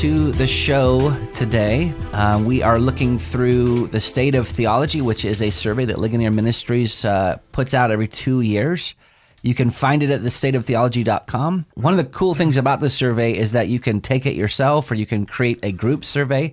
to 0.00 0.30
the 0.32 0.46
show 0.46 1.16
today. 1.32 1.90
Uh, 2.12 2.42
we 2.44 2.62
are 2.62 2.78
looking 2.78 3.18
through 3.18 3.86
the 3.86 4.00
State 4.00 4.34
of 4.34 4.46
Theology, 4.46 5.00
which 5.00 5.24
is 5.24 5.40
a 5.40 5.48
survey 5.48 5.86
that 5.86 5.98
Ligonier 5.98 6.30
Ministries 6.30 7.02
uh, 7.02 7.38
puts 7.52 7.72
out 7.72 7.90
every 7.90 8.06
two 8.06 8.42
years. 8.42 8.94
You 9.42 9.54
can 9.54 9.70
find 9.70 10.02
it 10.02 10.10
at 10.10 10.20
thestateoftheology.com. 10.20 11.66
One 11.76 11.94
of 11.94 11.96
the 11.96 12.04
cool 12.04 12.34
things 12.34 12.58
about 12.58 12.80
this 12.80 12.92
survey 12.92 13.38
is 13.38 13.52
that 13.52 13.68
you 13.68 13.80
can 13.80 14.02
take 14.02 14.26
it 14.26 14.34
yourself 14.34 14.90
or 14.90 14.96
you 14.96 15.06
can 15.06 15.24
create 15.24 15.60
a 15.62 15.72
group 15.72 16.04
survey. 16.04 16.52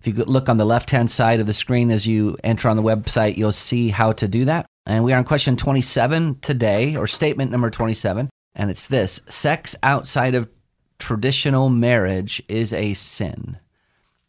If 0.00 0.08
you 0.08 0.24
look 0.24 0.48
on 0.48 0.56
the 0.56 0.64
left 0.64 0.90
hand 0.90 1.10
side 1.10 1.38
of 1.38 1.46
the 1.46 1.52
screen 1.52 1.92
as 1.92 2.08
you 2.08 2.38
enter 2.42 2.68
on 2.68 2.76
the 2.76 2.82
website, 2.82 3.36
you'll 3.36 3.52
see 3.52 3.90
how 3.90 4.12
to 4.14 4.26
do 4.26 4.46
that. 4.46 4.66
And 4.84 5.04
we 5.04 5.12
are 5.12 5.18
on 5.18 5.24
question 5.24 5.56
27 5.56 6.40
today, 6.40 6.96
or 6.96 7.06
statement 7.06 7.52
number 7.52 7.70
27. 7.70 8.30
And 8.56 8.68
it's 8.68 8.88
this 8.88 9.20
sex 9.26 9.76
outside 9.84 10.34
of 10.34 10.48
traditional 11.00 11.68
marriage 11.68 12.42
is 12.48 12.72
a 12.72 12.94
sin. 12.94 13.58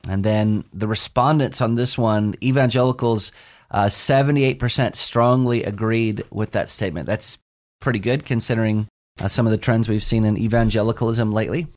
And 0.07 0.23
then 0.23 0.63
the 0.73 0.87
respondents 0.87 1.61
on 1.61 1.75
this 1.75 1.97
one, 1.97 2.35
evangelicals, 2.41 3.31
uh, 3.69 3.85
78% 3.85 4.95
strongly 4.95 5.63
agreed 5.63 6.23
with 6.31 6.51
that 6.51 6.69
statement. 6.69 7.05
That's 7.05 7.37
pretty 7.79 7.99
good 7.99 8.25
considering 8.25 8.87
uh, 9.19 9.27
some 9.27 9.45
of 9.45 9.51
the 9.51 9.57
trends 9.57 9.87
we've 9.87 10.03
seen 10.03 10.25
in 10.25 10.37
evangelicalism 10.37 11.31
lately. 11.31 11.67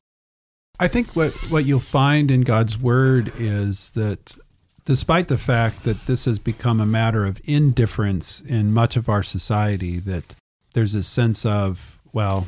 I 0.79 0.87
think 0.87 1.15
what, 1.15 1.31
what 1.49 1.65
you'll 1.65 1.79
find 1.79 2.31
in 2.31 2.41
God's 2.41 2.77
word 2.77 3.31
is 3.37 3.91
that 3.91 4.35
despite 4.83 5.27
the 5.27 5.37
fact 5.37 5.83
that 5.83 6.05
this 6.05 6.25
has 6.25 6.39
become 6.39 6.81
a 6.81 6.85
matter 6.85 7.25
of 7.25 7.39
indifference 7.45 8.41
in 8.41 8.73
much 8.73 8.97
of 8.97 9.07
our 9.07 9.23
society, 9.23 9.99
that 9.99 10.35
there's 10.73 10.95
a 10.95 11.03
sense 11.03 11.45
of, 11.45 11.99
well, 12.11 12.47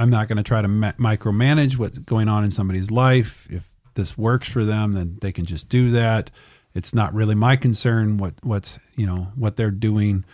I'm 0.00 0.08
not 0.08 0.28
going 0.28 0.38
to 0.38 0.42
try 0.42 0.62
to 0.62 0.68
ma- 0.68 0.92
micromanage 0.92 1.76
what's 1.76 1.98
going 1.98 2.26
on 2.26 2.42
in 2.42 2.50
somebody's 2.50 2.90
life. 2.90 3.46
If 3.50 3.68
this 3.94 4.16
works 4.16 4.48
for 4.48 4.64
them, 4.64 4.94
then 4.94 5.18
they 5.20 5.30
can 5.30 5.44
just 5.44 5.68
do 5.68 5.90
that. 5.90 6.30
It's 6.72 6.94
not 6.94 7.12
really 7.12 7.34
my 7.34 7.56
concern 7.56 8.16
what 8.16 8.32
what's 8.42 8.78
you 8.96 9.04
know 9.04 9.28
what 9.34 9.56
they're 9.56 9.70
doing. 9.70 10.24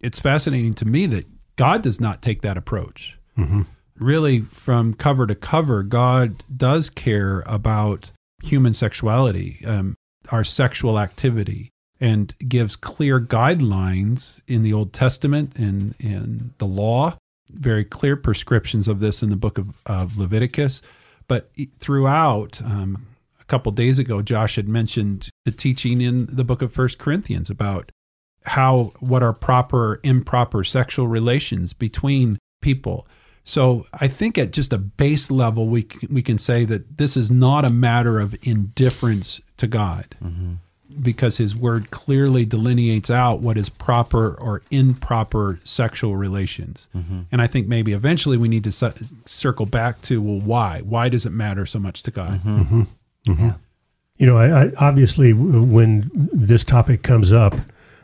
It's 0.00 0.18
fascinating 0.18 0.74
to 0.74 0.84
me 0.84 1.06
that 1.06 1.26
God 1.54 1.82
does 1.82 2.00
not 2.00 2.22
take 2.22 2.42
that 2.42 2.56
approach. 2.56 3.16
Mm-hmm. 3.38 3.62
Really, 4.00 4.40
from 4.40 4.94
cover 4.94 5.28
to 5.28 5.36
cover, 5.36 5.84
God 5.84 6.42
does 6.54 6.90
care 6.90 7.44
about 7.46 8.10
human 8.42 8.74
sexuality, 8.74 9.62
um, 9.64 9.94
our 10.30 10.42
sexual 10.42 10.98
activity, 10.98 11.70
and 12.00 12.36
gives 12.48 12.74
clear 12.74 13.20
guidelines 13.20 14.42
in 14.48 14.62
the 14.62 14.72
Old 14.72 14.92
Testament 14.92 15.56
and 15.56 15.94
in 16.00 16.52
the 16.58 16.66
law 16.66 17.16
very 17.50 17.84
clear 17.84 18.16
prescriptions 18.16 18.88
of 18.88 19.00
this 19.00 19.22
in 19.22 19.30
the 19.30 19.36
book 19.36 19.58
of, 19.58 19.68
of 19.86 20.18
Leviticus. 20.18 20.82
But 21.28 21.50
throughout, 21.78 22.60
um, 22.62 23.06
a 23.40 23.44
couple 23.44 23.72
days 23.72 23.98
ago, 23.98 24.22
Josh 24.22 24.56
had 24.56 24.68
mentioned 24.68 25.28
the 25.44 25.52
teaching 25.52 26.00
in 26.00 26.26
the 26.26 26.44
book 26.44 26.62
of 26.62 26.72
First 26.72 26.98
Corinthians 26.98 27.50
about 27.50 27.90
how 28.44 28.92
what 29.00 29.22
are 29.22 29.32
proper 29.32 30.00
improper 30.02 30.64
sexual 30.64 31.08
relations 31.08 31.72
between 31.72 32.38
people. 32.60 33.06
So 33.44 33.86
I 33.94 34.08
think 34.08 34.36
at 34.38 34.52
just 34.52 34.72
a 34.72 34.78
base 34.78 35.30
level, 35.30 35.68
we 35.68 35.86
we 36.10 36.22
can 36.22 36.38
say 36.38 36.64
that 36.66 36.98
this 36.98 37.16
is 37.16 37.30
not 37.30 37.64
a 37.64 37.70
matter 37.70 38.20
of 38.20 38.34
indifference 38.42 39.40
to 39.58 39.66
God. 39.66 40.16
Mm-hmm 40.22 40.54
because 41.00 41.36
his 41.36 41.56
word 41.56 41.90
clearly 41.90 42.44
delineates 42.44 43.10
out 43.10 43.40
what 43.40 43.58
is 43.58 43.68
proper 43.68 44.34
or 44.34 44.62
improper 44.70 45.60
sexual 45.64 46.16
relations. 46.16 46.88
Mm-hmm. 46.94 47.22
And 47.32 47.42
I 47.42 47.46
think 47.46 47.68
maybe 47.68 47.92
eventually 47.92 48.36
we 48.36 48.48
need 48.48 48.64
to 48.64 48.72
su- 48.72 48.92
circle 49.26 49.66
back 49.66 50.00
to 50.02 50.20
well, 50.20 50.40
why? 50.40 50.80
Why 50.80 51.08
does 51.08 51.26
it 51.26 51.30
matter 51.30 51.66
so 51.66 51.78
much 51.78 52.02
to 52.04 52.10
God? 52.10 52.40
Mm-hmm. 52.40 52.60
Mm-hmm. 52.60 52.82
mm-hmm. 53.32 53.44
Yeah. 53.46 53.54
You 54.16 54.26
know, 54.26 54.38
I, 54.38 54.66
I, 54.66 54.72
obviously, 54.78 55.32
when 55.32 56.08
this 56.32 56.62
topic 56.62 57.02
comes 57.02 57.32
up, 57.32 57.56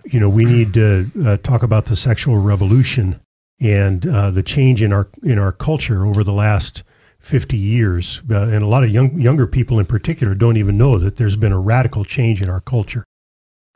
you 0.04 0.18
know, 0.18 0.28
we 0.28 0.44
need 0.44 0.74
to 0.74 1.08
uh, 1.24 1.36
talk 1.36 1.62
about 1.62 1.84
the 1.84 1.94
sexual 1.94 2.38
revolution 2.38 3.20
and 3.60 4.06
uh, 4.06 4.30
the 4.32 4.42
change 4.42 4.82
in 4.82 4.92
our 4.92 5.08
in 5.22 5.38
our 5.38 5.52
culture 5.52 6.04
over 6.04 6.24
the 6.24 6.32
last 6.32 6.82
50 7.20 7.56
years. 7.56 8.22
Uh, 8.28 8.42
and 8.42 8.62
a 8.62 8.66
lot 8.66 8.82
of 8.82 8.90
young, 8.90 9.18
younger 9.20 9.46
people 9.46 9.78
in 9.78 9.86
particular 9.86 10.34
don't 10.34 10.56
even 10.56 10.76
know 10.76 10.98
that 10.98 11.16
there's 11.16 11.36
been 11.36 11.52
a 11.52 11.60
radical 11.60 12.04
change 12.04 12.42
in 12.42 12.48
our 12.48 12.60
culture. 12.60 13.04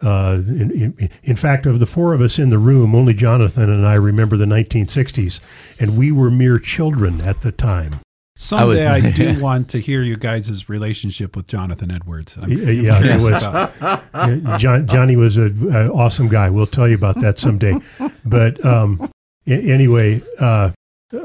Uh, 0.03 0.43
in, 0.49 0.71
in, 0.99 1.10
in, 1.22 1.37
fact, 1.37 1.66
of 1.66 1.78
the 1.78 1.87
four 1.87 2.12
of 2.12 2.21
us 2.21 2.38
in 2.38 2.50
the 2.50 2.59
room, 2.59 2.94
only 2.94 3.15
Jonathan 3.15 3.71
and 3.71 3.87
I 3.87 3.94
remember 3.94 4.37
the 4.37 4.44
1960s, 4.44 5.41
and 5.78 5.97
we 5.97 6.10
were 6.10 6.31
mere 6.31 6.59
children 6.59 7.21
at 7.21 7.43
the 7.43 7.53
time. 7.53 8.00
Someday 8.37 8.87
I, 8.87 8.97
I 8.97 9.10
do 9.12 9.41
want 9.41 9.69
to 9.71 9.78
hear 9.78 10.03
you 10.03 10.16
guys' 10.16 10.69
relationship 10.69 11.37
with 11.37 11.47
Jonathan 11.47 11.93
Edwards. 11.93 12.37
I'm 12.37 12.50
yeah, 12.50 13.00
it 13.00 13.21
was. 13.21 14.60
John, 14.60 14.88
Johnny 14.88 15.15
was 15.15 15.37
an 15.37 15.91
awesome 15.91 16.28
guy. 16.28 16.50
We'll 16.50 16.66
tell 16.66 16.88
you 16.88 16.97
about 16.97 17.21
that 17.21 17.38
someday. 17.38 17.77
But 18.25 18.65
um, 18.66 19.09
anyway, 19.47 20.21
uh, 20.41 20.72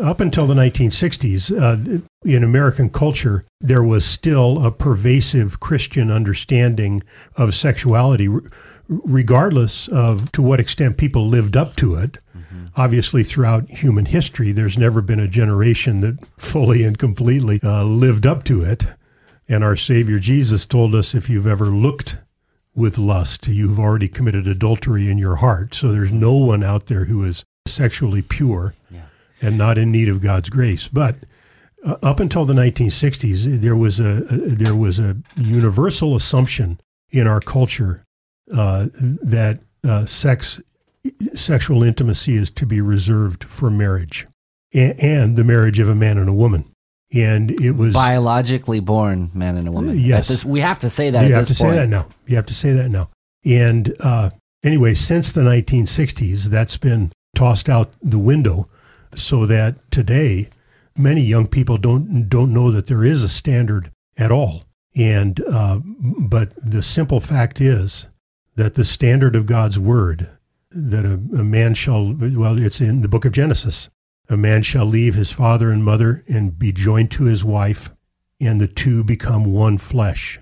up 0.01 0.19
until 0.19 0.47
the 0.47 0.53
1960s, 0.53 1.51
uh, 1.51 2.01
in 2.23 2.43
American 2.43 2.89
culture, 2.89 3.45
there 3.61 3.83
was 3.83 4.05
still 4.05 4.65
a 4.65 4.71
pervasive 4.71 5.59
Christian 5.59 6.11
understanding 6.11 7.01
of 7.37 7.55
sexuality, 7.55 8.29
regardless 8.87 9.87
of 9.87 10.31
to 10.33 10.41
what 10.41 10.59
extent 10.59 10.97
people 10.97 11.27
lived 11.27 11.55
up 11.55 11.75
to 11.77 11.95
it. 11.95 12.17
Mm-hmm. 12.37 12.65
Obviously, 12.75 13.23
throughout 13.23 13.69
human 13.69 14.05
history, 14.05 14.51
there's 14.51 14.77
never 14.77 15.01
been 15.01 15.19
a 15.19 15.27
generation 15.27 16.01
that 16.01 16.17
fully 16.37 16.83
and 16.83 16.97
completely 16.97 17.59
uh, 17.63 17.83
lived 17.83 18.25
up 18.25 18.43
to 18.45 18.63
it. 18.63 18.85
And 19.47 19.63
our 19.63 19.75
Savior 19.75 20.19
Jesus 20.19 20.65
told 20.65 20.93
us 20.93 21.15
if 21.15 21.29
you've 21.29 21.47
ever 21.47 21.65
looked 21.65 22.17
with 22.75 22.97
lust, 22.97 23.47
you've 23.47 23.79
already 23.79 24.07
committed 24.07 24.47
adultery 24.47 25.09
in 25.09 25.17
your 25.17 25.37
heart. 25.37 25.73
So 25.73 25.91
there's 25.91 26.11
no 26.11 26.33
one 26.33 26.63
out 26.63 26.85
there 26.85 27.05
who 27.05 27.23
is 27.23 27.43
sexually 27.65 28.21
pure. 28.21 28.73
Yeah 28.91 29.01
and 29.41 29.57
not 29.57 29.77
in 29.77 29.91
need 29.91 30.09
of 30.09 30.21
God's 30.21 30.49
grace. 30.49 30.87
But 30.87 31.17
uh, 31.85 31.95
up 32.03 32.19
until 32.19 32.45
the 32.45 32.53
1960s, 32.53 33.61
there 33.61 33.75
was 33.75 33.99
a, 33.99 34.23
a, 34.29 34.37
there 34.37 34.75
was 34.75 34.99
a 34.99 35.17
universal 35.37 36.15
assumption 36.15 36.79
in 37.11 37.27
our 37.27 37.39
culture 37.39 38.03
uh, 38.53 38.87
that 38.93 39.59
uh, 39.87 40.05
sex 40.05 40.59
sexual 41.33 41.83
intimacy 41.83 42.35
is 42.35 42.49
to 42.49 42.65
be 42.65 42.81
reserved 42.81 43.45
for 43.45 43.69
marriage 43.69 44.27
and, 44.73 44.99
and, 44.99 45.37
the 45.37 45.43
marriage 45.45 45.79
of 45.79 45.87
a 45.87 45.95
man 45.95 46.17
and 46.17 46.27
a 46.27 46.33
woman. 46.33 46.69
And 47.13 47.59
it 47.61 47.71
was 47.71 47.93
biologically 47.93 48.81
born 48.81 49.31
man 49.33 49.55
and 49.55 49.67
a 49.67 49.71
woman. 49.71 49.97
Yes, 49.97 50.27
this, 50.27 50.45
we 50.45 50.59
have 50.59 50.79
to 50.79 50.89
say 50.89 51.09
that. 51.09 51.25
You 51.25 51.33
have 51.33 51.47
to 51.47 51.55
point. 51.55 51.71
say 51.71 51.77
that 51.77 51.87
now. 51.87 52.07
You 52.27 52.35
have 52.35 52.45
to 52.47 52.53
say 52.53 52.73
that 52.73 52.89
now. 52.89 53.09
And 53.45 53.95
uh, 53.99 54.29
anyway, 54.63 54.93
since 54.93 55.31
the 55.31 55.41
1960s, 55.41 56.45
that's 56.45 56.77
been 56.77 57.11
tossed 57.33 57.69
out 57.69 57.93
the 58.01 58.19
window 58.19 58.67
so 59.15 59.45
that 59.45 59.91
today 59.91 60.49
many 60.97 61.21
young 61.21 61.47
people 61.47 61.77
don't 61.77 62.29
don't 62.29 62.53
know 62.53 62.71
that 62.71 62.87
there 62.87 63.03
is 63.03 63.23
a 63.23 63.29
standard 63.29 63.91
at 64.17 64.31
all. 64.31 64.63
And 64.95 65.39
uh, 65.47 65.79
but 66.19 66.53
the 66.57 66.81
simple 66.81 67.19
fact 67.19 67.61
is 67.61 68.07
that 68.55 68.75
the 68.75 68.83
standard 68.83 69.35
of 69.35 69.45
God's 69.45 69.79
word 69.79 70.29
that 70.71 71.05
a, 71.05 71.13
a 71.13 71.43
man 71.43 71.73
shall 71.73 72.13
well 72.13 72.59
it's 72.59 72.81
in 72.81 73.01
the 73.01 73.07
book 73.07 73.25
of 73.25 73.31
Genesis 73.31 73.89
a 74.29 74.37
man 74.37 74.61
shall 74.61 74.85
leave 74.85 75.15
his 75.15 75.31
father 75.31 75.71
and 75.71 75.83
mother 75.83 76.23
and 76.27 76.59
be 76.59 76.71
joined 76.71 77.09
to 77.11 77.23
his 77.23 77.43
wife 77.43 77.91
and 78.39 78.61
the 78.61 78.67
two 78.67 79.03
become 79.03 79.51
one 79.51 79.77
flesh 79.77 80.39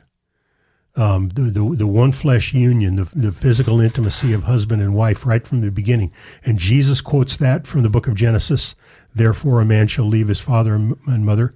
um, 0.97 1.29
the, 1.29 1.43
the, 1.43 1.75
the 1.75 1.87
one 1.87 2.11
flesh 2.11 2.53
union, 2.53 2.97
the, 2.97 3.11
the 3.15 3.31
physical 3.31 3.79
intimacy 3.79 4.33
of 4.33 4.43
husband 4.43 4.81
and 4.81 4.95
wife 4.95 5.25
right 5.25 5.47
from 5.47 5.61
the 5.61 5.71
beginning. 5.71 6.11
And 6.43 6.59
Jesus 6.59 6.99
quotes 7.01 7.37
that 7.37 7.67
from 7.67 7.83
the 7.83 7.89
book 7.89 8.07
of 8.07 8.15
Genesis. 8.15 8.75
Therefore, 9.15 9.61
a 9.61 9.65
man 9.65 9.87
shall 9.87 10.05
leave 10.05 10.27
his 10.27 10.41
father 10.41 10.73
and 10.75 11.25
mother 11.25 11.53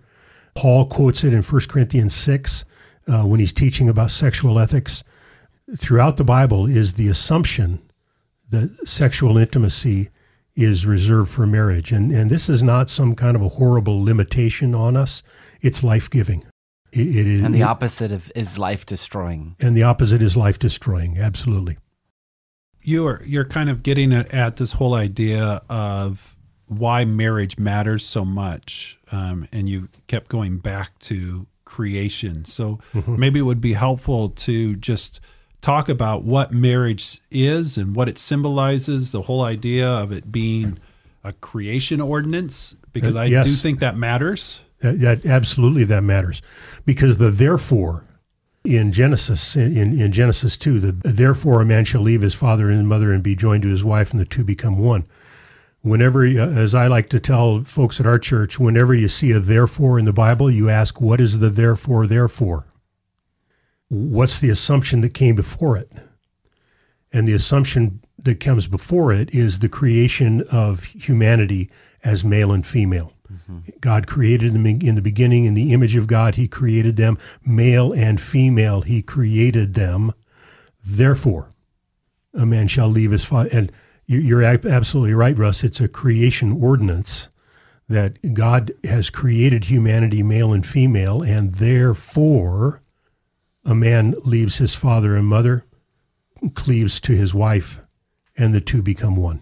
Paul 0.55 0.85
quotes 0.85 1.23
it 1.23 1.33
in 1.33 1.41
1 1.41 1.61
Corinthians 1.67 2.13
6 2.13 2.65
uh, 3.07 3.23
when 3.23 3.39
he's 3.39 3.53
teaching 3.53 3.89
about 3.89 4.11
sexual 4.11 4.59
ethics. 4.59 5.03
Throughout 5.77 6.17
the 6.17 6.23
Bible 6.23 6.65
is 6.65 6.93
the 6.93 7.07
assumption 7.07 7.79
that 8.49 8.87
sexual 8.87 9.37
intimacy 9.37 10.09
is 10.55 10.85
reserved 10.85 11.31
for 11.31 11.45
marriage. 11.45 11.91
And, 11.91 12.11
and 12.11 12.29
this 12.29 12.49
is 12.49 12.61
not 12.61 12.89
some 12.89 13.15
kind 13.15 13.35
of 13.35 13.41
a 13.41 13.49
horrible 13.49 14.03
limitation 14.03 14.75
on 14.75 14.97
us, 14.97 15.23
it's 15.61 15.83
life 15.83 16.09
giving. 16.09 16.43
It, 16.91 17.07
it 17.15 17.27
is, 17.27 17.41
and 17.41 17.55
the 17.55 17.63
opposite 17.63 18.11
of 18.11 18.31
is 18.35 18.57
life 18.57 18.85
destroying. 18.85 19.55
And 19.59 19.77
the 19.77 19.83
opposite 19.83 20.21
is 20.21 20.35
life 20.35 20.59
destroying. 20.59 21.17
Absolutely. 21.17 21.77
You're 22.81 23.21
you're 23.25 23.45
kind 23.45 23.69
of 23.69 23.81
getting 23.83 24.11
at, 24.11 24.33
at 24.33 24.57
this 24.57 24.73
whole 24.73 24.95
idea 24.95 25.61
of 25.69 26.35
why 26.67 27.05
marriage 27.05 27.57
matters 27.57 28.05
so 28.05 28.25
much, 28.25 28.97
um, 29.11 29.47
and 29.51 29.69
you 29.69 29.89
kept 30.07 30.29
going 30.29 30.57
back 30.57 30.97
to 30.99 31.45
creation. 31.63 32.43
So 32.45 32.79
mm-hmm. 32.93 33.17
maybe 33.17 33.39
it 33.39 33.43
would 33.43 33.61
be 33.61 33.73
helpful 33.73 34.29
to 34.29 34.75
just 34.75 35.21
talk 35.61 35.89
about 35.89 36.23
what 36.23 36.51
marriage 36.51 37.19
is 37.29 37.77
and 37.77 37.95
what 37.95 38.09
it 38.09 38.17
symbolizes. 38.17 39.11
The 39.11 39.21
whole 39.21 39.43
idea 39.43 39.87
of 39.87 40.11
it 40.11 40.31
being 40.31 40.79
a 41.23 41.33
creation 41.33 42.01
ordinance, 42.01 42.75
because 42.91 43.15
uh, 43.15 43.19
I 43.19 43.25
yes. 43.25 43.45
do 43.45 43.51
think 43.53 43.79
that 43.79 43.95
matters. 43.95 44.61
That, 44.81 44.99
that, 44.99 45.25
absolutely 45.25 45.83
that 45.85 46.03
matters, 46.03 46.41
because 46.85 47.17
the 47.17 47.31
therefore 47.31 48.03
in 48.63 48.91
Genesis 48.91 49.55
in, 49.55 49.99
in 49.99 50.11
Genesis 50.11 50.57
two, 50.57 50.79
the 50.79 50.91
therefore 50.91 51.61
a 51.61 51.65
man 51.65 51.85
shall 51.85 52.01
leave 52.01 52.21
his 52.21 52.35
father 52.35 52.69
and 52.69 52.77
his 52.77 52.85
mother 52.85 53.11
and 53.11 53.23
be 53.23 53.35
joined 53.35 53.63
to 53.63 53.69
his 53.69 53.83
wife, 53.83 54.11
and 54.11 54.19
the 54.19 54.25
two 54.25 54.43
become 54.43 54.77
one. 54.77 55.05
Whenever, 55.81 56.23
as 56.23 56.75
I 56.75 56.85
like 56.85 57.09
to 57.09 57.19
tell 57.19 57.63
folks 57.63 57.99
at 57.99 58.05
our 58.05 58.19
church, 58.19 58.59
whenever 58.59 58.93
you 58.93 59.07
see 59.07 59.31
a 59.31 59.39
therefore 59.39 59.97
in 59.97 60.05
the 60.05 60.13
Bible, 60.13 60.51
you 60.51 60.69
ask, 60.69 61.01
what 61.01 61.19
is 61.19 61.39
the 61.39 61.49
therefore 61.49 62.05
therefore? 62.05 62.67
What's 63.89 64.39
the 64.39 64.51
assumption 64.51 65.01
that 65.01 65.15
came 65.15 65.35
before 65.35 65.77
it? 65.77 65.91
And 67.11 67.27
the 67.27 67.33
assumption 67.33 68.01
that 68.19 68.39
comes 68.39 68.67
before 68.67 69.11
it 69.11 69.33
is 69.33 69.57
the 69.57 69.69
creation 69.69 70.41
of 70.51 70.83
humanity 70.83 71.67
as 72.03 72.23
male 72.23 72.51
and 72.51 72.65
female. 72.65 73.13
Mm-hmm. 73.31 73.59
God 73.79 74.07
created 74.07 74.53
them 74.53 74.65
in 74.65 74.95
the 74.95 75.01
beginning 75.01 75.45
in 75.45 75.53
the 75.53 75.71
image 75.73 75.95
of 75.95 76.07
God. 76.07 76.35
He 76.35 76.47
created 76.47 76.95
them 76.95 77.17
male 77.45 77.93
and 77.93 78.19
female. 78.19 78.81
He 78.81 79.01
created 79.01 79.73
them. 79.73 80.13
Therefore, 80.83 81.49
a 82.33 82.45
man 82.45 82.67
shall 82.67 82.87
leave 82.87 83.11
his 83.11 83.23
father. 83.23 83.49
And 83.51 83.71
you're 84.05 84.43
absolutely 84.43 85.13
right, 85.13 85.37
Russ. 85.37 85.63
It's 85.63 85.79
a 85.79 85.87
creation 85.87 86.61
ordinance 86.61 87.29
that 87.87 88.33
God 88.33 88.73
has 88.83 89.09
created 89.09 89.65
humanity 89.65 90.23
male 90.23 90.53
and 90.53 90.65
female, 90.65 91.21
and 91.21 91.55
therefore 91.55 92.81
a 93.65 93.75
man 93.75 94.15
leaves 94.23 94.57
his 94.57 94.73
father 94.75 95.15
and 95.15 95.27
mother, 95.27 95.65
cleaves 96.55 96.99
to 97.01 97.13
his 97.13 97.33
wife, 97.33 97.79
and 98.37 98.53
the 98.53 98.61
two 98.61 98.81
become 98.81 99.15
one. 99.15 99.41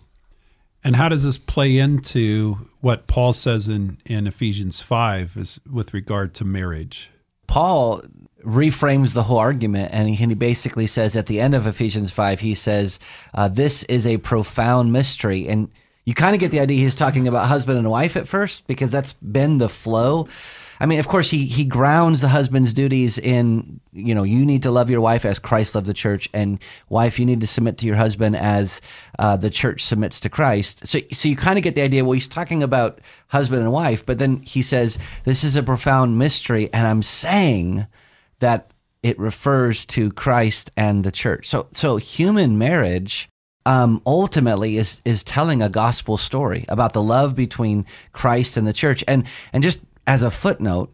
And 0.83 0.95
how 0.95 1.09
does 1.09 1.23
this 1.23 1.37
play 1.37 1.77
into 1.77 2.69
what 2.81 3.07
Paul 3.07 3.33
says 3.33 3.67
in, 3.67 3.97
in 4.05 4.27
Ephesians 4.27 4.81
5 4.81 5.35
is 5.37 5.59
with 5.69 5.93
regard 5.93 6.33
to 6.35 6.45
marriage? 6.45 7.11
Paul 7.47 8.01
reframes 8.45 9.13
the 9.13 9.23
whole 9.23 9.37
argument 9.37 9.93
and 9.93 10.09
he, 10.09 10.33
basically 10.33 10.87
says 10.87 11.15
at 11.15 11.25
the 11.25 11.41
end 11.41 11.55
of 11.55 11.67
Ephesians 11.67 12.11
5, 12.11 12.39
he 12.39 12.55
says, 12.55 12.99
uh, 13.33 13.49
This 13.49 13.83
is 13.83 14.07
a 14.07 14.17
profound 14.17 14.93
mystery. 14.93 15.49
And 15.49 15.69
you 16.05 16.13
kind 16.13 16.33
of 16.33 16.39
get 16.39 16.51
the 16.51 16.61
idea 16.61 16.77
he's 16.77 16.95
talking 16.95 17.27
about 17.27 17.47
husband 17.47 17.77
and 17.77 17.89
wife 17.89 18.15
at 18.15 18.27
first 18.27 18.65
because 18.65 18.91
that's 18.91 19.13
been 19.13 19.57
the 19.57 19.69
flow. 19.69 20.27
I 20.79 20.85
mean, 20.85 20.99
of 20.99 21.07
course, 21.07 21.29
he 21.29 21.45
he 21.45 21.65
grounds 21.65 22.21
the 22.21 22.29
husband's 22.29 22.73
duties 22.73 23.17
in 23.17 23.81
you 23.91 24.15
know 24.15 24.23
you 24.23 24.45
need 24.45 24.63
to 24.63 24.71
love 24.71 24.89
your 24.89 25.01
wife 25.01 25.25
as 25.25 25.37
Christ 25.37 25.75
loved 25.75 25.87
the 25.87 25.93
church, 25.93 26.29
and 26.33 26.59
wife 26.87 27.19
you 27.19 27.25
need 27.25 27.41
to 27.41 27.47
submit 27.47 27.77
to 27.79 27.85
your 27.85 27.97
husband 27.97 28.35
as 28.35 28.79
uh, 29.17 29.35
the 29.35 29.49
church 29.49 29.83
submits 29.83 30.19
to 30.21 30.29
Christ. 30.29 30.87
So 30.87 30.99
so 31.11 31.27
you 31.27 31.35
kind 31.35 31.57
of 31.57 31.63
get 31.63 31.75
the 31.75 31.81
idea. 31.81 32.05
Well, 32.05 32.13
he's 32.13 32.27
talking 32.27 32.63
about 32.63 33.01
husband 33.27 33.61
and 33.61 33.71
wife, 33.71 34.05
but 34.05 34.19
then 34.19 34.41
he 34.43 34.61
says 34.61 34.97
this 35.25 35.43
is 35.43 35.55
a 35.55 35.63
profound 35.63 36.17
mystery, 36.17 36.71
and 36.73 36.87
I'm 36.87 37.03
saying 37.03 37.85
that 38.39 38.71
it 39.03 39.19
refers 39.19 39.85
to 39.87 40.11
Christ 40.11 40.71
and 40.77 41.03
the 41.03 41.11
church. 41.11 41.47
So 41.47 41.67
so 41.73 41.97
human 41.97 42.57
marriage 42.57 43.29
um, 43.65 44.01
ultimately 44.05 44.77
is 44.77 45.01
is 45.05 45.23
telling 45.23 45.61
a 45.61 45.69
gospel 45.69 46.17
story 46.17 46.65
about 46.69 46.93
the 46.93 47.03
love 47.03 47.35
between 47.35 47.85
Christ 48.13 48.57
and 48.57 48.65
the 48.65 48.73
church. 48.73 49.03
And 49.07 49.25
and 49.53 49.61
just 49.61 49.81
as 50.09 50.23
a 50.23 50.31
footnote, 50.31 50.91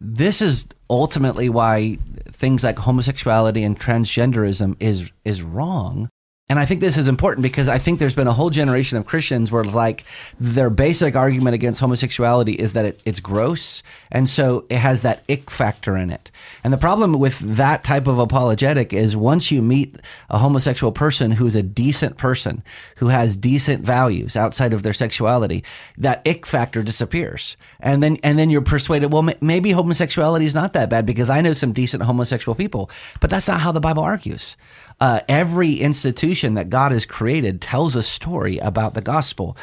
this 0.00 0.42
is 0.42 0.66
ultimately 0.90 1.48
why 1.48 1.98
things 2.32 2.64
like 2.64 2.76
homosexuality 2.76 3.62
and 3.62 3.78
transgenderism 3.78 4.76
is 4.80 5.12
is 5.24 5.40
wrong 5.42 6.08
and 6.50 6.58
I 6.58 6.66
think 6.66 6.80
this 6.80 6.98
is 6.98 7.06
important 7.06 7.44
because 7.44 7.68
I 7.68 7.78
think 7.78 8.00
there's 8.00 8.16
been 8.16 8.26
a 8.26 8.32
whole 8.32 8.50
generation 8.50 8.98
of 8.98 9.06
Christians 9.06 9.52
where 9.52 9.62
it's 9.62 9.72
like 9.72 10.04
their 10.40 10.68
basic 10.68 11.14
argument 11.14 11.54
against 11.54 11.78
homosexuality 11.78 12.54
is 12.54 12.72
that 12.72 12.84
it, 12.84 13.00
it's 13.04 13.20
gross. 13.20 13.84
And 14.10 14.28
so 14.28 14.64
it 14.68 14.78
has 14.78 15.02
that 15.02 15.22
ick 15.30 15.48
factor 15.48 15.96
in 15.96 16.10
it. 16.10 16.32
And 16.64 16.72
the 16.72 16.76
problem 16.76 17.12
with 17.20 17.38
that 17.38 17.84
type 17.84 18.08
of 18.08 18.18
apologetic 18.18 18.92
is 18.92 19.16
once 19.16 19.52
you 19.52 19.62
meet 19.62 19.94
a 20.28 20.38
homosexual 20.38 20.90
person 20.90 21.30
who's 21.30 21.54
a 21.54 21.62
decent 21.62 22.16
person, 22.16 22.64
who 22.96 23.06
has 23.06 23.36
decent 23.36 23.84
values 23.84 24.34
outside 24.34 24.72
of 24.72 24.82
their 24.82 24.92
sexuality, 24.92 25.62
that 25.98 26.26
ick 26.26 26.46
factor 26.46 26.82
disappears. 26.82 27.56
And 27.78 28.02
then, 28.02 28.18
and 28.24 28.36
then 28.36 28.50
you're 28.50 28.60
persuaded, 28.60 29.12
well, 29.12 29.28
maybe 29.40 29.70
homosexuality 29.70 30.46
is 30.46 30.56
not 30.56 30.72
that 30.72 30.90
bad 30.90 31.06
because 31.06 31.30
I 31.30 31.42
know 31.42 31.52
some 31.52 31.72
decent 31.72 32.02
homosexual 32.02 32.56
people, 32.56 32.90
but 33.20 33.30
that's 33.30 33.46
not 33.46 33.60
how 33.60 33.70
the 33.70 33.78
Bible 33.78 34.02
argues 34.02 34.56
uh, 35.00 35.20
every 35.28 35.74
institution 35.74 36.54
that 36.54 36.70
God 36.70 36.92
has 36.92 37.06
created 37.06 37.60
tells 37.60 37.96
a 37.96 38.02
story 38.02 38.58
about 38.58 38.94
the 38.94 39.00
gospel. 39.00 39.56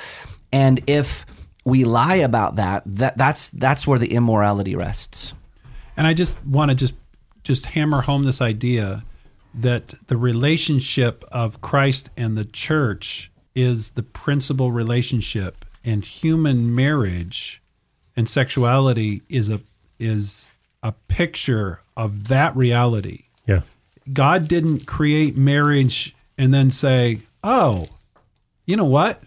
And 0.51 0.81
if 0.87 1.25
we 1.63 1.83
lie 1.83 2.15
about 2.15 2.55
that, 2.55 2.83
that 2.85 3.17
that's 3.17 3.49
that's 3.49 3.85
where 3.85 3.99
the 3.99 4.13
immorality 4.13 4.75
rests. 4.75 5.33
And 5.95 6.07
I 6.07 6.13
just 6.13 6.43
want 6.45 6.69
to 6.71 6.75
just 6.75 6.93
just 7.43 7.65
hammer 7.67 8.01
home 8.01 8.23
this 8.23 8.41
idea 8.41 9.03
that 9.53 9.93
the 10.07 10.17
relationship 10.17 11.23
of 11.31 11.61
Christ 11.61 12.09
and 12.17 12.37
the 12.37 12.45
church 12.45 13.31
is 13.55 13.91
the 13.91 14.03
principal 14.03 14.71
relationship 14.71 15.65
and 15.83 16.03
human 16.03 16.75
marriage 16.75 17.61
and 18.15 18.29
sexuality 18.29 19.21
is 19.29 19.49
a 19.49 19.61
is 19.99 20.49
a 20.83 20.91
picture 21.07 21.81
of 21.95 22.27
that 22.27 22.55
reality. 22.55 23.25
Yeah. 23.45 23.61
God 24.13 24.47
didn't 24.47 24.85
create 24.85 25.37
marriage 25.37 26.15
and 26.37 26.53
then 26.53 26.69
say, 26.69 27.21
oh, 27.43 27.87
you 28.65 28.75
know 28.75 28.85
what? 28.85 29.21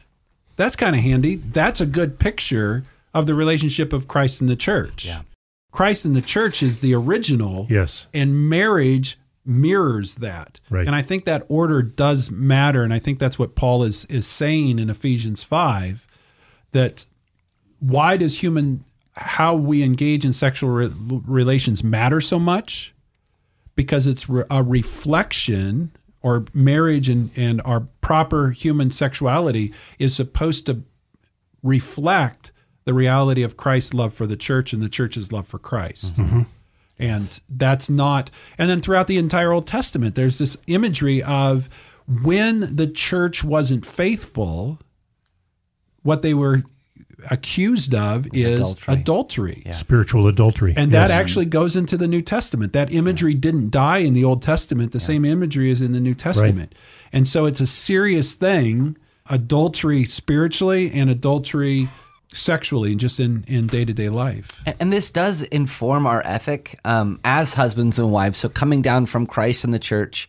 That's 0.57 0.77
kind 0.77 0.95
of 0.95 1.03
handy. 1.03 1.37
That's 1.37 1.81
a 1.81 1.87
good 1.87 2.19
picture 2.19 2.85
of 3.15 3.27
the 3.27 3.35
relationship 3.35 3.93
of 3.93 4.09
Christ 4.09 4.41
and 4.41 4.49
the 4.49 4.57
church. 4.57 5.07
Yeah. 5.07 5.23
Christ 5.73 6.05
and 6.05 6.15
the 6.15 6.23
church 6.23 6.63
is 6.63 6.81
the 6.81 6.95
original. 6.95 7.67
Yes. 7.71 8.07
And 8.13 8.49
marriage 8.49 9.19
mirrors 9.45 10.17
that. 10.17 10.61
Right. 10.69 10.87
And 10.87 10.95
I 10.95 11.03
think 11.03 11.25
that 11.25 11.45
order 11.49 11.83
does 11.83 12.31
matter. 12.31 12.83
And 12.83 12.93
I 12.93 12.99
think 12.99 13.19
that's 13.19 13.39
what 13.39 13.55
Paul 13.55 13.83
is, 13.83 14.05
is 14.07 14.27
saying 14.27 14.79
in 14.79 14.91
Ephesians 14.91 15.43
5 15.43 16.07
that 16.73 17.05
why 17.81 18.17
does 18.17 18.39
human, 18.39 18.85
how 19.15 19.55
we 19.55 19.83
engage 19.83 20.25
in 20.25 20.33
sexual 20.33 20.71
re- 20.71 20.91
relations 21.09 21.83
matter 21.83 22.21
so 22.21 22.39
much? 22.39 22.93
Because 23.81 24.07
it's 24.07 24.27
a 24.51 24.63
reflection 24.63 25.91
or 26.21 26.45
marriage 26.53 27.09
and, 27.09 27.31
and 27.35 27.63
our 27.65 27.81
proper 28.03 28.51
human 28.51 28.91
sexuality 28.91 29.73
is 29.99 30.15
supposed 30.15 30.67
to 30.67 30.83
reflect 31.63 32.53
the 32.85 32.93
reality 32.93 33.43
of 33.43 33.57
Christ's 33.57 33.95
love 33.95 34.13
for 34.13 34.27
the 34.27 34.37
church 34.37 34.75
and 34.75 34.83
the 34.83 34.89
church's 34.91 35.33
love 35.33 35.47
for 35.49 35.59
Christ. 35.59 36.15
Mm-hmm. 36.19 36.43
And 36.99 37.41
that's 37.49 37.89
not, 37.89 38.31
and 38.59 38.69
then 38.69 38.81
throughout 38.81 39.07
the 39.07 39.17
entire 39.17 39.51
Old 39.51 39.67
Testament, 39.67 40.15
there's 40.15 40.37
this 40.37 40.59
imagery 40.67 41.23
of 41.23 41.71
when 42.07 42.77
the 42.77 42.87
church 42.87 43.43
wasn't 43.43 43.87
faithful, 43.87 44.79
what 46.03 46.21
they 46.21 46.35
were 46.35 46.65
accused 47.31 47.95
of 47.95 48.27
is 48.35 48.61
adultery, 48.61 48.95
adultery. 48.95 49.63
Yeah. 49.67 49.73
spiritual 49.73 50.27
adultery. 50.27 50.75
And 50.77 50.93
yes. 50.93 51.09
that 51.09 51.15
actually 51.15 51.47
goes 51.47 51.77
into 51.77 51.97
the 51.97 52.09
New 52.09 52.23
Testament. 52.23 52.73
That 52.73 52.93
imagery 52.93 53.33
yeah. 53.33 53.41
didn't 53.41 53.71
die 53.71 53.99
in 53.99 54.15
the 54.15 54.25
Old 54.25 54.43
Testament. 54.43 54.93
The 54.93 54.99
yeah. 54.99 55.07
same 55.07 55.25
imagery 55.25 55.71
is 55.71 55.81
in 55.81 55.93
the 55.93 56.01
New 56.01 56.15
Testament. 56.15 56.75
Right. 56.75 57.13
And 57.13 57.29
so 57.29 57.47
it's 57.47 57.61
a 57.61 57.67
serious 57.67 58.35
thing 58.35 58.97
adultery 59.31 60.05
spiritually 60.05 60.93
and 60.93 61.09
adultery 61.09 61.89
sexually 62.33 62.93
and 62.93 63.01
just 63.01 63.19
in, 63.19 63.45
in 63.49 63.67
day-to-day 63.67 64.09
life 64.09 64.61
and, 64.67 64.77
and 64.81 64.93
this 64.93 65.11
does 65.11 65.43
inform 65.45 66.07
our 66.07 66.25
ethic 66.25 66.79
um, 66.85 67.19
as 67.25 67.55
husbands 67.55 67.99
and 67.99 68.11
wives 68.13 68.39
so 68.39 68.49
coming 68.49 68.83
down 68.83 69.07
from 69.07 69.27
christ 69.27 69.65
and 69.65 69.75
the 69.75 69.79
church 69.79 70.29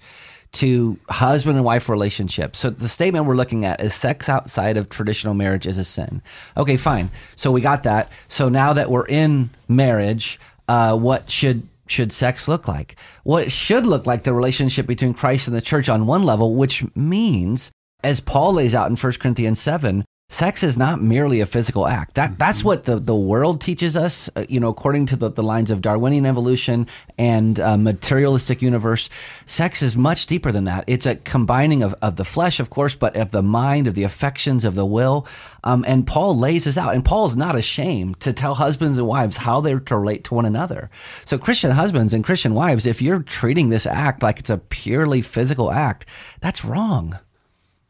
to 0.54 1.00
husband 1.10 1.56
and 1.56 1.66
wife 1.66 1.88
relationships. 1.88 2.60
So 2.60 2.70
the 2.70 2.90
statement 2.90 3.26
we're 3.26 3.36
looking 3.36 3.66
at 3.66 3.80
is 3.82 3.94
sex 3.94 4.28
outside 4.28 4.78
of 4.78 4.90
traditional 4.90 5.34
marriage 5.34 5.66
is 5.66 5.78
a 5.78 5.84
sin. 5.84 6.22
Okay, 6.58 6.78
fine. 6.78 7.10
So 7.36 7.52
we 7.52 7.62
got 7.62 7.84
that. 7.84 8.12
So 8.28 8.50
now 8.50 8.74
that 8.74 8.92
we're 8.92 9.08
in 9.08 9.50
marriage, 9.68 10.40
uh, 10.68 10.98
what 10.98 11.30
should 11.30 11.68
should 11.88 12.12
sex 12.14 12.48
look 12.48 12.68
like? 12.68 12.96
Well, 13.26 13.44
it 13.44 13.52
should 13.52 13.86
look 13.86 14.06
like 14.06 14.24
the 14.24 14.34
relationship 14.34 14.88
between 14.88 15.14
Christ 15.14 15.48
and 15.48 15.56
the 15.56 15.62
church 15.62 15.90
on 15.90 16.08
one 16.08 16.24
level, 16.24 16.56
which 16.56 16.86
means, 16.96 17.70
as 18.04 18.22
Paul 18.22 18.54
lays 18.54 18.74
out 18.74 18.90
in 18.90 18.96
1 18.96 19.14
Corinthians 19.20 19.60
7, 19.60 20.06
sex 20.32 20.64
is 20.64 20.78
not 20.78 21.02
merely 21.02 21.42
a 21.42 21.46
physical 21.46 21.86
act. 21.86 22.16
That 22.16 22.40
that's 22.40 22.60
mm-hmm. 22.60 22.68
what 22.68 22.86
the, 22.86 23.00
the 23.00 23.16
world 23.16 23.62
teaches 23.62 23.96
us. 23.96 24.30
Uh, 24.36 24.46
you 24.50 24.60
know, 24.60 24.70
according 24.70 25.06
to 25.08 25.16
the, 25.16 25.30
the 25.30 25.44
lines 25.44 25.70
of 25.70 25.82
Darwinian 25.82 26.26
evolution 26.26 26.88
and 27.18 27.60
uh, 27.60 27.78
materialistic 27.78 28.62
universe, 28.62 29.10
sex 29.46 29.82
is 29.82 29.96
much 29.96 30.26
deeper 30.26 30.52
than 30.52 30.64
that. 30.64 30.86
It's 30.88 31.06
a 31.06 31.18
combining 31.18 31.84
of, 31.84 31.94
of 32.02 32.16
the 32.16 32.26
flesh, 32.26 32.60
of 32.60 32.70
course, 32.70 32.96
but 32.96 33.16
of 33.16 33.32
the 33.32 33.44
mind, 33.44 33.88
of 33.88 33.96
the 33.96 34.04
affections, 34.04 34.66
of 34.66 34.74
the 34.74 34.86
will. 34.86 35.28
Um, 35.64 35.84
and 35.88 36.08
Paul 36.08 36.38
lays 36.38 36.64
this 36.64 36.78
out, 36.78 36.96
and 36.96 37.06
Paul 37.06 37.26
is 37.26 37.36
not 37.36 37.56
ashamed 37.56 38.20
to 38.22 38.34
tell 38.34 38.56
husbands 38.56 38.98
and 38.98 39.06
wives 39.06 39.38
how 39.38 39.62
they're 39.62 39.80
to 39.82 39.98
relate 39.98 40.24
to 40.26 40.34
one 40.34 40.46
another. 40.46 40.90
So, 41.26 41.38
Christian 41.38 41.72
husbands 41.72 42.14
and 42.14 42.24
Christian 42.24 42.54
wives, 42.54 42.86
if 42.86 43.02
you're 43.02 43.22
treating 43.22 43.70
this 43.70 43.86
act 43.86 44.24
like 44.24 44.40
it's 44.40 44.50
a 44.50 44.58
purely 44.58 45.22
physical 45.22 45.72
act, 45.72 46.06
that's 46.40 46.64
wrong. 46.64 47.20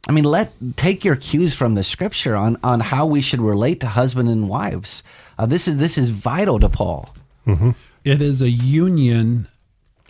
I 0.10 0.12
mean, 0.12 0.24
let 0.24 0.51
take 0.77 1.05
your 1.05 1.15
cues 1.15 1.53
from 1.53 1.75
the 1.75 1.84
scripture 1.84 2.36
on 2.36 2.58
on 2.63 2.79
how 2.79 3.05
we 3.05 3.22
should 3.22 3.41
relate 3.41 3.81
to 3.81 3.88
husband 3.88 4.29
and 4.29 4.50
wives. 4.50 5.03
Uh, 5.38 5.46
this 5.46 5.67
is 5.67 5.77
this 5.77 5.98
is 5.98 6.10
vital 6.10 6.60
to 6.60 6.70
Paul. 6.70 7.13
Mm-hmm. 7.46 7.72
It 8.03 8.22
is 8.22 8.41
a 8.41 8.50
union 8.50 9.48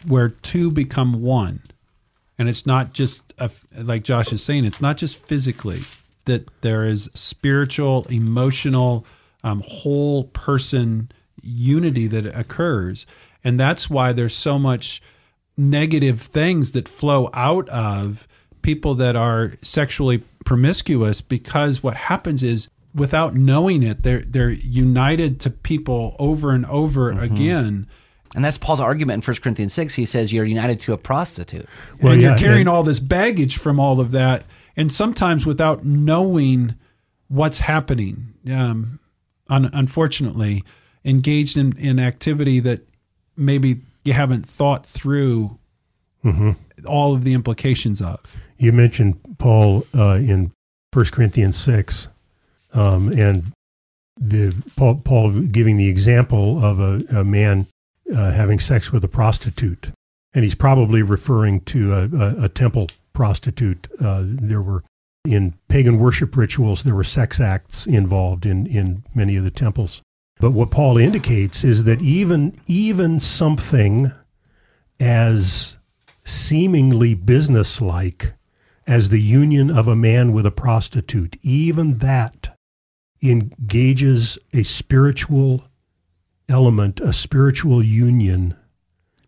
where 0.07 0.29
two 0.29 0.71
become 0.71 1.21
one, 1.21 1.61
and 2.39 2.47
it's 2.47 2.65
not 2.65 2.93
just 2.93 3.21
a, 3.37 3.51
like 3.77 4.03
Josh 4.03 4.31
is 4.31 4.43
saying. 4.43 4.65
It's 4.65 4.81
not 4.81 4.97
just 4.97 5.17
physically 5.17 5.81
that 6.25 6.47
there 6.61 6.85
is 6.85 7.09
spiritual, 7.13 8.05
emotional, 8.09 9.05
um, 9.43 9.61
whole 9.65 10.25
person 10.25 11.11
unity 11.41 12.07
that 12.07 12.25
occurs, 12.27 13.05
and 13.43 13.59
that's 13.59 13.89
why 13.89 14.13
there's 14.13 14.35
so 14.35 14.57
much 14.57 15.01
negative 15.57 16.21
things 16.21 16.71
that 16.71 16.87
flow 16.87 17.29
out 17.33 17.67
of 17.69 18.25
people 18.61 18.95
that 18.95 19.15
are 19.15 19.53
sexually 19.61 20.19
promiscuous 20.45 21.21
because 21.21 21.83
what 21.83 21.95
happens 21.95 22.43
is 22.43 22.69
without 22.93 23.35
knowing 23.35 23.83
it 23.83 24.03
they're 24.03 24.21
they're 24.21 24.49
united 24.49 25.39
to 25.39 25.49
people 25.49 26.15
over 26.19 26.51
and 26.51 26.65
over 26.65 27.13
mm-hmm. 27.13 27.23
again 27.23 27.87
and 28.35 28.45
that's 28.45 28.57
Paul's 28.57 28.79
argument 28.79 29.23
in 29.23 29.29
1 29.29 29.41
Corinthians 29.41 29.73
6. 29.73 29.95
He 29.95 30.05
says 30.05 30.31
you're 30.31 30.45
united 30.45 30.79
to 30.81 30.93
a 30.93 30.97
prostitute. 30.97 31.67
Well, 32.01 32.13
and 32.13 32.21
yeah, 32.21 32.29
you're 32.29 32.37
carrying 32.37 32.67
all 32.67 32.81
this 32.81 33.01
baggage 33.01 33.57
from 33.57 33.77
all 33.77 33.99
of 33.99 34.11
that, 34.11 34.45
and 34.77 34.89
sometimes 34.89 35.45
without 35.45 35.83
knowing 35.83 36.75
what's 37.27 37.59
happening. 37.59 38.33
Um, 38.49 38.99
un- 39.49 39.69
unfortunately, 39.73 40.63
engaged 41.03 41.57
in, 41.57 41.77
in 41.77 41.99
activity 41.99 42.59
that 42.61 42.87
maybe 43.35 43.81
you 44.03 44.13
haven't 44.13 44.45
thought 44.45 44.85
through 44.85 45.57
mm-hmm. 46.23 46.51
all 46.87 47.13
of 47.13 47.23
the 47.23 47.33
implications 47.33 48.01
of. 48.01 48.19
You 48.57 48.71
mentioned 48.71 49.19
Paul 49.37 49.85
uh, 49.95 50.15
in 50.15 50.51
1 50.93 51.05
Corinthians 51.05 51.57
6, 51.57 52.07
um, 52.73 53.09
and 53.09 53.51
the 54.19 54.53
Paul, 54.75 55.01
Paul, 55.03 55.41
giving 55.43 55.77
the 55.77 55.89
example 55.89 56.63
of 56.63 56.79
a, 56.79 57.19
a 57.19 57.23
man 57.23 57.67
uh, 58.13 58.31
having 58.31 58.59
sex 58.59 58.91
with 58.91 59.03
a 59.03 59.07
prostitute. 59.07 59.89
And 60.33 60.43
he's 60.43 60.55
probably 60.55 61.01
referring 61.01 61.61
to 61.61 61.93
a, 61.93 62.09
a, 62.09 62.43
a 62.45 62.49
temple 62.49 62.89
prostitute. 63.13 63.87
Uh, 63.99 64.23
there 64.25 64.61
were, 64.61 64.83
in 65.25 65.55
pagan 65.67 65.97
worship 65.97 66.35
rituals, 66.35 66.83
there 66.83 66.95
were 66.95 67.03
sex 67.03 67.39
acts 67.39 67.85
involved 67.85 68.45
in, 68.45 68.67
in 68.67 69.03
many 69.15 69.35
of 69.35 69.43
the 69.43 69.51
temples. 69.51 70.01
But 70.39 70.51
what 70.51 70.71
Paul 70.71 70.97
indicates 70.97 71.63
is 71.63 71.83
that 71.85 72.01
even, 72.01 72.59
even 72.67 73.19
something 73.19 74.11
as 74.99 75.77
seemingly 76.23 77.13
businesslike 77.13 78.33
as 78.87 79.09
the 79.09 79.21
union 79.21 79.69
of 79.69 79.87
a 79.87 79.95
man 79.95 80.33
with 80.33 80.45
a 80.45 80.51
prostitute, 80.51 81.37
even 81.41 81.99
that 81.99 82.57
engages 83.21 84.37
a 84.53 84.63
spiritual 84.63 85.63
element, 86.49 86.99
a 86.99 87.13
spiritual 87.13 87.83
union. 87.83 88.55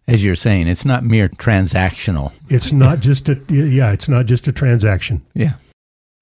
As 0.08 0.24
you're 0.24 0.36
saying, 0.36 0.68
it's 0.68 0.84
not 0.84 1.04
mere 1.04 1.30
transactional. 1.30 2.34
It's 2.50 2.74
not 2.74 3.00
just 3.00 3.30
a 3.30 3.40
yeah. 3.48 3.94
It's 3.94 4.10
not 4.10 4.26
just 4.26 4.48
a 4.48 4.52
transaction. 4.52 5.22
Yeah, 5.34 5.54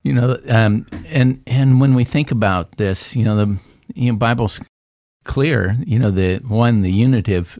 you 0.03 0.13
know, 0.13 0.37
um, 0.49 0.85
and 1.07 1.41
and 1.47 1.81
when 1.81 1.95
we 1.95 2.03
think 2.03 2.29
about 2.29 2.77
this, 2.77 3.15
you 3.15 3.23
know, 3.23 3.35
the 3.35 3.57
you 3.95 4.11
know, 4.11 4.17
Bible's 4.17 4.59
clear. 5.23 5.77
You 5.83 5.97
know, 5.97 6.11
the 6.11 6.37
one, 6.47 6.83
the 6.83 6.91
unitive 6.91 7.57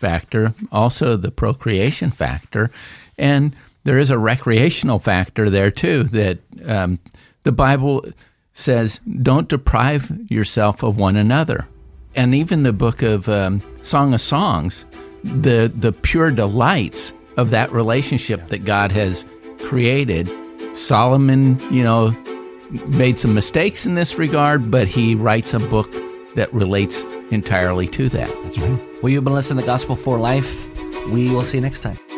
factor, 0.00 0.54
also 0.72 1.16
the 1.16 1.30
procreation 1.30 2.10
factor, 2.10 2.70
and 3.18 3.54
there 3.84 3.98
is 3.98 4.10
a 4.10 4.18
recreational 4.18 4.98
factor 4.98 5.50
there 5.50 5.70
too 5.70 6.04
that 6.04 6.38
um, 6.66 6.98
the 7.44 7.52
Bible 7.52 8.04
says 8.52 9.00
don't 9.22 9.48
deprive 9.48 10.10
yourself 10.30 10.82
of 10.82 10.96
one 10.96 11.16
another. 11.16 11.68
And 12.16 12.34
even 12.34 12.64
the 12.64 12.72
book 12.72 13.02
of 13.02 13.28
um, 13.28 13.62
Song 13.82 14.14
of 14.14 14.20
Songs, 14.20 14.84
the, 15.22 15.72
the 15.74 15.92
pure 15.92 16.30
delights 16.30 17.12
of 17.36 17.50
that 17.50 17.70
relationship 17.70 18.48
that 18.48 18.64
God 18.64 18.90
has 18.92 19.24
created. 19.60 20.28
Solomon, 20.74 21.60
you 21.72 21.84
know, 21.84 22.10
made 22.86 23.18
some 23.18 23.34
mistakes 23.34 23.86
in 23.86 23.94
this 23.94 24.16
regard, 24.16 24.70
but 24.70 24.88
he 24.88 25.14
writes 25.14 25.54
a 25.54 25.60
book 25.60 25.90
that 26.34 26.52
relates 26.52 27.04
entirely 27.30 27.86
to 27.88 28.08
that. 28.08 28.28
That's 28.42 28.58
right. 28.58 28.89
Well, 29.02 29.10
you've 29.10 29.24
been 29.24 29.32
listening 29.32 29.62
to 29.62 29.66
Gospel 29.66 29.96
for 29.96 30.18
Life. 30.18 30.66
We 31.08 31.30
will 31.30 31.42
see 31.42 31.56
you 31.56 31.62
next 31.62 31.80
time. 31.80 32.09